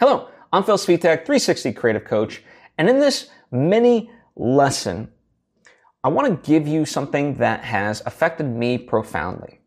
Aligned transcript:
Hello, 0.00 0.28
I'm 0.52 0.62
Phil 0.62 0.76
Svitek, 0.76 1.26
360 1.26 1.72
Creative 1.72 2.04
Coach, 2.04 2.44
and 2.78 2.88
in 2.88 3.00
this 3.00 3.30
mini 3.50 4.08
lesson, 4.36 5.10
I 6.04 6.08
want 6.08 6.28
to 6.28 6.48
give 6.48 6.68
you 6.68 6.84
something 6.84 7.34
that 7.38 7.64
has 7.64 8.00
affected 8.06 8.46
me 8.46 8.78
profoundly. 8.78 9.58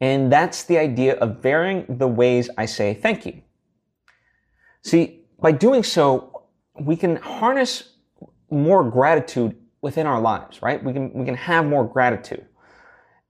And 0.00 0.30
that's 0.30 0.62
the 0.62 0.78
idea 0.78 1.16
of 1.16 1.42
varying 1.42 1.86
the 1.88 2.06
ways 2.06 2.48
I 2.56 2.66
say 2.66 2.94
thank 2.94 3.26
you. 3.26 3.42
See, 4.84 5.24
by 5.40 5.50
doing 5.50 5.82
so, 5.82 6.44
we 6.80 6.94
can 6.94 7.16
harness 7.16 7.96
more 8.52 8.88
gratitude 8.88 9.56
within 9.82 10.06
our 10.06 10.20
lives, 10.20 10.62
right? 10.62 10.84
We 10.84 10.92
can, 10.92 11.12
we 11.12 11.24
can 11.24 11.34
have 11.34 11.66
more 11.66 11.84
gratitude. 11.84 12.46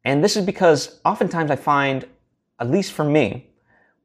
And 0.04 0.22
this 0.22 0.36
is 0.36 0.44
because 0.44 1.00
oftentimes 1.06 1.50
I 1.50 1.56
find, 1.56 2.06
at 2.60 2.70
least 2.70 2.92
for 2.92 3.04
me, 3.04 3.53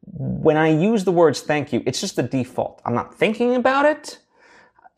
when 0.05 0.57
I 0.57 0.69
use 0.69 1.03
the 1.03 1.11
words 1.11 1.41
thank 1.41 1.71
you, 1.71 1.83
it's 1.85 2.01
just 2.01 2.15
the 2.15 2.23
default. 2.23 2.81
I'm 2.85 2.93
not 2.93 3.13
thinking 3.15 3.55
about 3.55 3.85
it. 3.85 4.19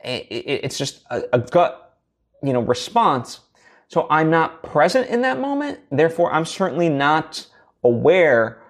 It's 0.03 0.77
just 0.77 1.03
a, 1.09 1.39
gut, 1.39 1.99
you 2.41 2.53
know, 2.53 2.61
response. 2.61 3.41
So 3.87 4.07
I'm 4.09 4.29
not 4.29 4.63
present 4.63 5.09
in 5.09 5.21
that 5.21 5.39
moment. 5.39 5.79
Therefore, 5.91 6.33
I'm 6.33 6.45
certainly 6.45 6.89
not 6.89 7.45
aware 7.83 8.61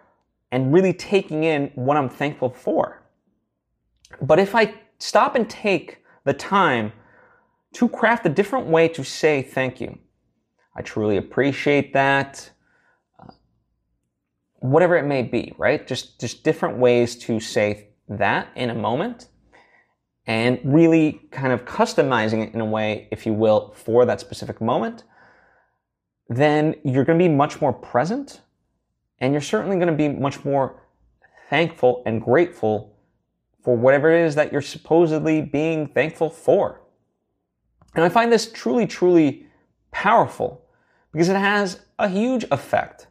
and 0.51 0.73
really 0.73 0.93
taking 0.93 1.43
in 1.43 1.71
what 1.75 1.95
I'm 1.95 2.09
thankful 2.09 2.49
for. 2.49 3.01
But 4.21 4.39
if 4.39 4.55
I 4.55 4.73
stop 4.97 5.35
and 5.35 5.49
take 5.49 5.99
the 6.25 6.33
time 6.33 6.91
to 7.73 7.87
craft 7.87 8.25
a 8.25 8.29
different 8.29 8.67
way 8.67 8.87
to 8.89 9.03
say 9.03 9.41
thank 9.41 9.79
you, 9.79 9.97
I 10.75 10.81
truly 10.81 11.17
appreciate 11.17 11.93
that 11.93 12.49
whatever 14.61 14.95
it 14.95 15.05
may 15.05 15.23
be, 15.23 15.53
right? 15.57 15.85
Just, 15.87 16.19
just 16.19 16.43
different 16.43 16.77
ways 16.77 17.15
to 17.17 17.39
say 17.39 17.89
that 18.07 18.47
in 18.55 18.69
a 18.69 18.75
moment 18.75 19.27
and 20.27 20.59
really 20.63 21.19
kind 21.31 21.51
of 21.51 21.65
customizing 21.65 22.47
it 22.47 22.53
in 22.53 22.61
a 22.61 22.65
way, 22.65 23.07
if 23.11 23.25
you 23.25 23.33
will, 23.33 23.73
for 23.75 24.05
that 24.05 24.19
specific 24.19 24.61
moment, 24.61 25.03
then 26.29 26.75
you're 26.83 27.03
going 27.03 27.17
to 27.17 27.25
be 27.25 27.29
much 27.29 27.59
more 27.59 27.73
present 27.73 28.41
and 29.19 29.33
you're 29.33 29.41
certainly 29.41 29.77
going 29.77 29.87
to 29.87 29.93
be 29.93 30.07
much 30.07 30.45
more 30.45 30.83
thankful 31.49 32.03
and 32.05 32.21
grateful 32.21 32.95
for 33.63 33.75
whatever 33.75 34.11
it 34.11 34.25
is 34.25 34.35
that 34.35 34.51
you're 34.51 34.61
supposedly 34.61 35.41
being 35.41 35.87
thankful 35.87 36.29
for. 36.29 36.81
And 37.95 38.05
I 38.05 38.09
find 38.09 38.31
this 38.31 38.51
truly, 38.51 38.85
truly 38.85 39.47
powerful 39.91 40.65
because 41.11 41.29
it 41.29 41.35
has 41.35 41.81
a 41.97 42.07
huge 42.07 42.45
effect 42.51 43.07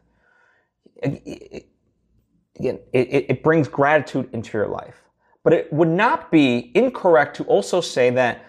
again, 1.01 2.79
it, 2.93 3.25
it 3.29 3.43
brings 3.43 3.67
gratitude 3.67 4.29
into 4.33 4.57
your 4.57 4.67
life. 4.67 5.01
But 5.43 5.53
it 5.53 5.73
would 5.73 5.87
not 5.87 6.31
be 6.31 6.71
incorrect 6.75 7.35
to 7.37 7.43
also 7.45 7.81
say 7.81 8.11
that, 8.11 8.45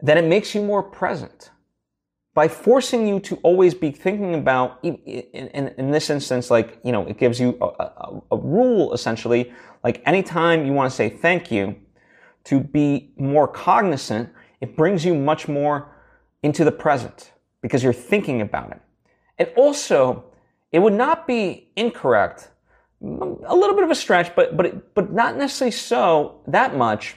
that 0.00 0.16
it 0.16 0.24
makes 0.24 0.54
you 0.54 0.62
more 0.62 0.82
present 0.82 1.50
by 2.34 2.48
forcing 2.48 3.06
you 3.06 3.20
to 3.20 3.36
always 3.36 3.74
be 3.74 3.90
thinking 3.90 4.34
about, 4.34 4.78
in, 4.82 4.96
in, 4.96 5.68
in 5.78 5.90
this 5.90 6.10
instance, 6.10 6.50
like, 6.50 6.78
you 6.84 6.90
know, 6.92 7.06
it 7.06 7.16
gives 7.16 7.38
you 7.38 7.56
a, 7.60 7.66
a, 7.82 8.22
a 8.32 8.36
rule 8.36 8.92
essentially, 8.92 9.52
like 9.84 10.02
anytime 10.06 10.66
you 10.66 10.72
want 10.72 10.90
to 10.90 10.94
say 10.94 11.08
thank 11.08 11.50
you, 11.50 11.76
to 12.44 12.60
be 12.60 13.12
more 13.16 13.48
cognizant, 13.48 14.30
it 14.60 14.76
brings 14.76 15.04
you 15.04 15.14
much 15.14 15.48
more 15.48 15.88
into 16.42 16.64
the 16.64 16.72
present 16.72 17.32
because 17.62 17.82
you're 17.82 17.92
thinking 17.92 18.40
about 18.40 18.70
it. 18.70 18.80
And 19.38 19.50
also, 19.56 20.24
it 20.74 20.82
would 20.82 20.92
not 20.92 21.28
be 21.28 21.70
incorrect, 21.76 22.50
a 23.00 23.54
little 23.54 23.76
bit 23.76 23.84
of 23.84 23.92
a 23.92 23.94
stretch, 23.94 24.34
but, 24.34 24.56
but, 24.56 24.92
but 24.92 25.12
not 25.12 25.36
necessarily 25.36 25.70
so 25.70 26.40
that 26.48 26.76
much 26.76 27.14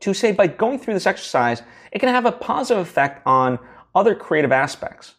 to 0.00 0.12
say 0.12 0.30
by 0.32 0.46
going 0.46 0.78
through 0.78 0.92
this 0.92 1.06
exercise, 1.06 1.62
it 1.90 2.00
can 2.00 2.10
have 2.10 2.26
a 2.26 2.32
positive 2.32 2.86
effect 2.86 3.26
on 3.26 3.58
other 3.94 4.14
creative 4.14 4.52
aspects. 4.52 5.14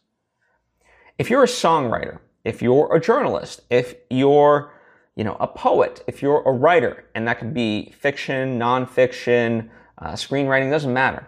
If 1.18 1.32
you're 1.32 1.42
a 1.42 1.48
songwriter, 1.48 2.20
if 2.46 2.62
you're 2.62 2.96
a 2.96 3.02
journalist, 3.02 3.62
if 3.72 3.96
you're, 4.12 4.72
you 5.16 5.24
know, 5.24 5.36
a 5.40 5.48
poet, 5.48 6.04
if 6.06 6.22
you're 6.22 6.44
a 6.44 6.52
writer, 6.52 7.06
and 7.16 7.28
that 7.28 7.40
could 7.40 7.56
be 7.56 7.92
fiction, 7.98 8.60
nonfiction, 8.60 9.68
uh, 9.98 10.12
screenwriting, 10.12 10.70
doesn't 10.70 10.94
matter. 10.94 11.28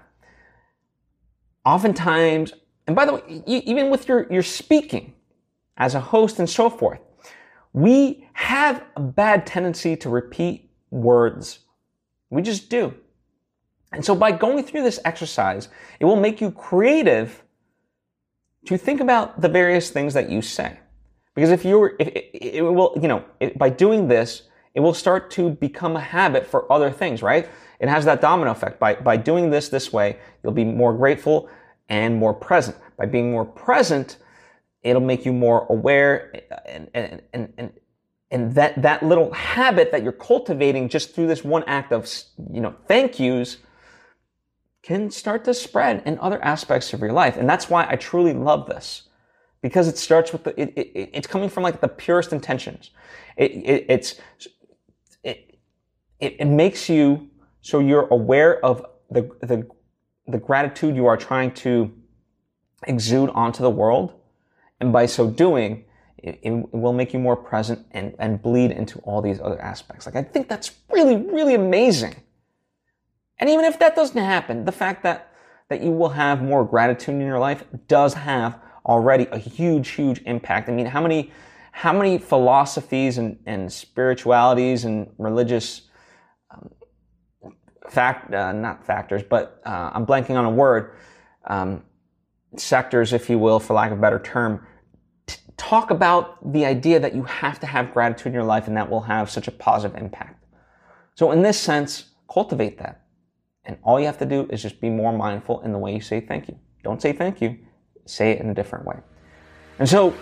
Oftentimes, 1.65 2.53
and 2.85 2.95
by 2.95 3.05
the 3.05 3.15
way, 3.15 3.43
even 3.47 3.89
with 3.89 4.07
your, 4.07 4.31
your 4.31 4.43
speaking, 4.43 5.15
as 5.77 5.95
a 5.95 5.99
host 5.99 6.39
and 6.39 6.49
so 6.49 6.69
forth. 6.69 6.99
We 7.73 8.27
have 8.33 8.83
a 8.95 9.01
bad 9.01 9.45
tendency 9.45 9.95
to 9.97 10.09
repeat 10.09 10.69
words. 10.91 11.59
We 12.29 12.41
just 12.41 12.69
do. 12.69 12.93
And 13.91 14.03
so 14.03 14.15
by 14.15 14.31
going 14.31 14.63
through 14.63 14.83
this 14.83 14.99
exercise, 15.05 15.69
it 15.99 16.05
will 16.05 16.15
make 16.15 16.41
you 16.41 16.51
creative 16.51 17.43
to 18.65 18.77
think 18.77 19.01
about 19.01 19.41
the 19.41 19.49
various 19.49 19.89
things 19.91 20.13
that 20.13 20.29
you 20.29 20.41
say. 20.41 20.79
Because 21.35 21.49
if 21.49 21.65
you're, 21.65 21.95
if 21.99 22.07
it, 22.07 22.29
it 22.33 22.61
will, 22.61 22.97
you 23.01 23.07
know, 23.07 23.23
it, 23.39 23.57
by 23.57 23.69
doing 23.69 24.07
this, 24.07 24.43
it 24.73 24.79
will 24.79 24.93
start 24.93 25.29
to 25.31 25.51
become 25.51 25.95
a 25.95 26.01
habit 26.01 26.45
for 26.45 26.71
other 26.71 26.91
things, 26.91 27.21
right? 27.21 27.47
It 27.79 27.89
has 27.89 28.05
that 28.05 28.21
domino 28.21 28.51
effect. 28.51 28.79
By, 28.79 28.95
by 28.95 29.17
doing 29.17 29.49
this 29.49 29.69
this 29.69 29.91
way, 29.91 30.17
you'll 30.41 30.53
be 30.53 30.65
more 30.65 30.93
grateful 30.93 31.49
and 31.89 32.15
more 32.15 32.33
present. 32.33 32.77
By 32.97 33.05
being 33.05 33.31
more 33.31 33.45
present, 33.45 34.17
It'll 34.83 35.01
make 35.01 35.25
you 35.25 35.33
more 35.33 35.65
aware 35.69 36.33
and, 36.67 36.89
and, 36.93 37.21
and, 37.33 37.53
and, 37.57 37.71
and 38.31 38.55
that, 38.55 38.81
that 38.81 39.03
little 39.03 39.31
habit 39.31 39.91
that 39.91 40.03
you're 40.03 40.11
cultivating 40.11 40.89
just 40.89 41.15
through 41.15 41.27
this 41.27 41.43
one 41.43 41.63
act 41.65 41.93
of, 41.93 42.11
you 42.51 42.61
know, 42.61 42.75
thank 42.87 43.19
yous 43.19 43.57
can 44.81 45.09
start 45.09 45.45
to 45.45 45.53
spread 45.53 46.03
in 46.05 46.19
other 46.19 46.43
aspects 46.43 46.91
of 46.93 46.99
your 46.99 47.13
life. 47.13 47.37
And 47.37 47.49
that's 47.49 47.69
why 47.69 47.87
I 47.89 47.95
truly 47.95 48.33
love 48.33 48.67
this 48.67 49.03
because 49.61 49.87
it 49.87 49.97
starts 49.97 50.33
with 50.33 50.43
the, 50.43 50.59
it, 50.59 50.73
it, 50.75 51.09
it's 51.13 51.27
coming 51.27 51.47
from 51.47 51.63
like 51.63 51.79
the 51.79 51.87
purest 51.87 52.33
intentions. 52.33 52.91
It, 53.37 53.51
it, 53.51 53.85
it's, 53.87 54.15
it, 55.23 55.57
it, 56.19 56.35
it 56.39 56.45
makes 56.45 56.89
you 56.89 57.29
so 57.61 57.79
you're 57.79 58.07
aware 58.07 58.63
of 58.63 58.85
the, 59.09 59.21
the, 59.41 59.65
the 60.27 60.37
gratitude 60.37 60.97
you 60.97 61.05
are 61.05 61.15
trying 61.15 61.53
to 61.53 61.93
exude 62.85 63.29
onto 63.29 63.63
the 63.63 63.69
world 63.69 64.13
and 64.83 64.91
by 64.91 65.05
so 65.05 65.29
doing, 65.29 65.85
it, 66.17 66.39
it, 66.43 66.51
will 66.51 66.91
make 66.91 67.13
you 67.13 67.19
more 67.19 67.37
present 67.37 67.85
and, 67.91 68.13
and 68.19 68.41
bleed 68.41 68.71
into 68.71 68.99
all 68.99 69.21
these 69.21 69.39
other 69.39 69.59
aspects. 69.61 70.05
Like, 70.05 70.17
I 70.17 70.23
think 70.23 70.49
that's 70.49 70.71
really, 70.91 71.15
really 71.15 71.55
amazing. 71.55 72.15
And 73.39 73.49
even 73.49 73.63
if 73.63 73.79
that 73.79 73.95
doesn't 73.95 74.21
happen, 74.21 74.65
the 74.65 74.73
fact 74.73 75.03
that, 75.03 75.33
that 75.69 75.81
you 75.81 75.91
will 75.91 76.09
have 76.09 76.43
more 76.43 76.65
gratitude 76.65 77.15
in 77.15 77.21
your 77.21 77.39
life 77.39 77.63
does 77.87 78.13
have 78.13 78.59
already 78.85 79.25
a 79.31 79.37
huge, 79.37 79.89
huge 79.89 80.21
impact. 80.25 80.67
I 80.67 80.73
mean, 80.73 80.85
how 80.85 81.01
many, 81.01 81.31
how 81.71 81.93
many 81.93 82.17
philosophies 82.17 83.17
and, 83.17 83.39
and 83.45 83.71
spiritualities 83.71 84.83
and 84.83 85.09
religious 85.17 85.83
um, 86.51 86.69
fact, 87.89 88.33
uh, 88.33 88.51
not 88.51 88.85
factors, 88.85 89.23
but 89.23 89.61
uh, 89.65 89.91
I'm 89.93 90.05
blanking 90.05 90.37
on 90.37 90.43
a 90.43 90.51
word, 90.51 90.97
um, 91.45 91.83
sectors, 92.57 93.13
if 93.13 93.29
you 93.29 93.39
will, 93.39 93.59
for 93.59 93.73
lack 93.73 93.91
of 93.91 93.97
a 93.97 94.01
better 94.01 94.19
term, 94.19 94.65
talk 95.57 95.91
about 95.91 96.53
the 96.53 96.65
idea 96.65 96.99
that 96.99 97.15
you 97.15 97.23
have 97.23 97.59
to 97.59 97.67
have 97.67 97.93
gratitude 97.93 98.27
in 98.27 98.33
your 98.33 98.43
life 98.43 98.67
and 98.67 98.77
that 98.77 98.89
will 98.89 99.01
have 99.01 99.29
such 99.29 99.47
a 99.47 99.51
positive 99.51 99.97
impact. 99.97 100.43
So 101.15 101.31
in 101.31 101.41
this 101.41 101.59
sense, 101.59 102.05
cultivate 102.31 102.77
that. 102.79 103.01
And 103.65 103.77
all 103.83 103.99
you 103.99 104.05
have 104.07 104.17
to 104.19 104.25
do 104.25 104.47
is 104.49 104.61
just 104.61 104.81
be 104.81 104.89
more 104.89 105.15
mindful 105.15 105.61
in 105.61 105.71
the 105.71 105.77
way 105.77 105.93
you 105.93 106.01
say 106.01 106.19
thank 106.19 106.47
you. 106.47 106.57
Don't 106.83 107.01
say 107.01 107.13
thank 107.13 107.41
you, 107.41 107.57
say 108.05 108.31
it 108.31 108.41
in 108.41 108.49
a 108.49 108.53
different 108.53 108.85
way. 108.85 108.97
And 109.79 109.87
so 109.87 110.13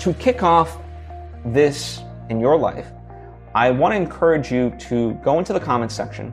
to 0.00 0.14
kick 0.14 0.42
off 0.42 0.78
this 1.44 2.00
in 2.30 2.40
your 2.40 2.56
life, 2.56 2.86
I 3.54 3.70
want 3.70 3.92
to 3.92 3.96
encourage 3.96 4.52
you 4.52 4.72
to 4.78 5.14
go 5.24 5.38
into 5.38 5.52
the 5.52 5.60
comments 5.60 5.94
section 5.94 6.32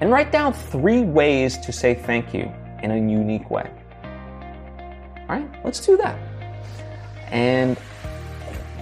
and 0.00 0.10
write 0.10 0.32
down 0.32 0.52
three 0.52 1.02
ways 1.02 1.58
to 1.58 1.72
say 1.72 1.94
thank 1.94 2.34
you 2.34 2.50
in 2.82 2.90
a 2.90 2.96
unique 2.96 3.50
way. 3.50 3.70
All 5.28 5.38
right, 5.38 5.64
let's 5.64 5.84
do 5.86 5.96
that 5.98 6.31
and 7.32 7.76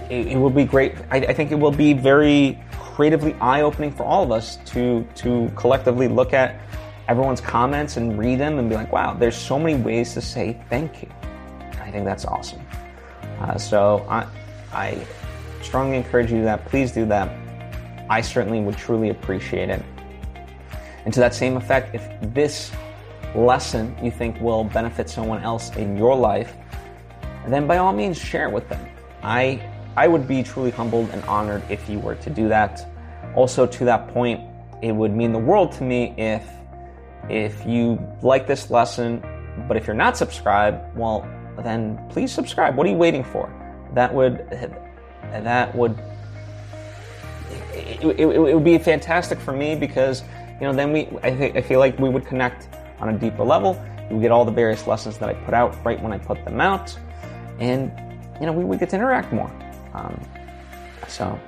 it, 0.09 0.27
it 0.27 0.37
will 0.37 0.51
be 0.51 0.65
great. 0.65 0.93
I, 1.09 1.17
I 1.17 1.33
think 1.33 1.51
it 1.51 1.55
will 1.55 1.71
be 1.71 1.93
very 1.93 2.59
creatively 2.71 3.33
eye-opening 3.41 3.91
for 3.91 4.03
all 4.03 4.21
of 4.21 4.31
us 4.31 4.57
to 4.65 5.07
to 5.15 5.51
collectively 5.55 6.07
look 6.07 6.33
at 6.33 6.61
everyone's 7.07 7.41
comments 7.41 7.97
and 7.97 8.17
read 8.19 8.39
them 8.39 8.59
and 8.59 8.69
be 8.69 8.75
like, 8.75 8.91
wow, 8.91 9.13
there's 9.13 9.35
so 9.35 9.57
many 9.57 9.75
ways 9.81 10.13
to 10.13 10.21
say 10.21 10.61
thank 10.69 11.01
you. 11.01 11.09
I 11.81 11.89
think 11.89 12.05
that's 12.05 12.25
awesome. 12.25 12.61
Uh, 13.39 13.57
so 13.57 14.05
I, 14.07 14.27
I 14.71 15.05
strongly 15.61 15.97
encourage 15.97 16.31
you 16.31 16.37
to 16.37 16.43
that. 16.43 16.65
Please 16.65 16.91
do 16.91 17.05
that. 17.07 17.35
I 18.09 18.21
certainly 18.21 18.61
would 18.61 18.77
truly 18.77 19.09
appreciate 19.09 19.69
it. 19.69 19.83
And 21.03 21.13
to 21.13 21.19
that 21.19 21.33
same 21.33 21.57
effect, 21.57 21.95
if 21.95 22.07
this 22.33 22.71
lesson 23.35 23.95
you 24.01 24.11
think 24.11 24.39
will 24.39 24.63
benefit 24.63 25.09
someone 25.09 25.41
else 25.41 25.75
in 25.75 25.97
your 25.97 26.15
life, 26.15 26.55
then 27.47 27.67
by 27.67 27.77
all 27.77 27.93
means 27.93 28.17
share 28.17 28.47
it 28.47 28.51
with 28.51 28.67
them. 28.69 28.85
I 29.23 29.61
I 29.95 30.07
would 30.07 30.27
be 30.27 30.41
truly 30.41 30.71
humbled 30.71 31.09
and 31.09 31.23
honored 31.23 31.63
if 31.69 31.89
you 31.89 31.99
were 31.99 32.15
to 32.15 32.29
do 32.29 32.47
that. 32.49 32.87
also 33.35 33.65
to 33.65 33.85
that 33.85 34.09
point, 34.09 34.41
it 34.81 34.91
would 34.91 35.13
mean 35.13 35.31
the 35.31 35.39
world 35.39 35.71
to 35.73 35.83
me 35.83 36.13
if 36.17 36.43
if 37.29 37.65
you 37.65 37.99
like 38.21 38.47
this 38.47 38.69
lesson, 38.69 39.23
but 39.67 39.77
if 39.77 39.87
you're 39.87 39.95
not 39.95 40.17
subscribed, 40.17 40.95
well, 40.97 41.27
then 41.63 41.99
please 42.09 42.31
subscribe. 42.31 42.75
What 42.75 42.87
are 42.87 42.89
you 42.89 42.97
waiting 42.97 43.23
for? 43.23 43.49
That 43.93 44.13
would 44.13 44.49
that 45.31 45.75
would 45.75 45.97
it, 47.73 48.03
it, 48.03 48.19
it 48.19 48.53
would 48.53 48.63
be 48.63 48.77
fantastic 48.77 49.39
for 49.39 49.51
me 49.51 49.75
because 49.75 50.23
you 50.59 50.67
know 50.67 50.73
then 50.73 50.91
we 50.91 51.07
I, 51.23 51.31
th- 51.31 51.55
I 51.55 51.61
feel 51.61 51.79
like 51.79 51.99
we 51.99 52.09
would 52.09 52.25
connect 52.25 52.69
on 52.99 53.09
a 53.09 53.17
deeper 53.17 53.43
level. 53.43 53.81
You 54.09 54.19
get 54.19 54.31
all 54.31 54.45
the 54.45 54.51
various 54.51 54.87
lessons 54.87 55.17
that 55.19 55.29
I 55.29 55.33
put 55.33 55.53
out 55.53 55.77
right 55.85 56.01
when 56.01 56.11
I 56.11 56.17
put 56.17 56.43
them 56.43 56.59
out, 56.59 56.97
and 57.61 57.91
you 58.39 58.45
know 58.45 58.51
we 58.51 58.65
would 58.65 58.79
get 58.79 58.89
to 58.89 58.95
interact 58.97 59.31
more. 59.31 59.51
Um, 59.93 60.19
so 61.07 61.39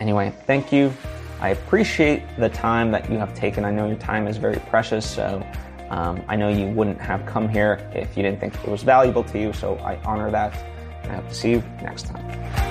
anyway, 0.00 0.32
thank 0.46 0.72
you. 0.72 0.92
I 1.40 1.50
appreciate 1.50 2.22
the 2.38 2.48
time 2.48 2.92
that 2.92 3.10
you 3.10 3.18
have 3.18 3.34
taken. 3.34 3.64
I 3.64 3.72
know 3.72 3.88
your 3.88 3.96
time 3.96 4.28
is 4.28 4.36
very 4.36 4.60
precious, 4.70 5.04
so 5.04 5.44
um, 5.90 6.22
I 6.28 6.36
know 6.36 6.48
you 6.48 6.66
wouldn't 6.68 7.00
have 7.00 7.26
come 7.26 7.48
here 7.48 7.86
if 7.94 8.16
you 8.16 8.22
didn't 8.22 8.40
think 8.40 8.54
it 8.54 8.68
was 8.68 8.82
valuable 8.82 9.24
to 9.24 9.38
you. 9.38 9.52
So 9.52 9.76
I 9.78 9.96
honor 10.04 10.30
that. 10.30 10.54
And 11.02 11.12
I 11.12 11.16
hope 11.16 11.28
to 11.28 11.34
see 11.34 11.50
you 11.50 11.64
next 11.82 12.06
time. 12.06 12.61